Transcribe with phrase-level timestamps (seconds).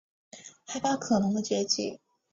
[0.65, 1.99] 害怕可能的结局